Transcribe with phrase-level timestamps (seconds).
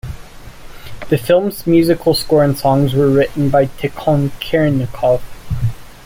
[1.11, 5.21] The film's musical score and songs were written by Tikhon Khrennikov.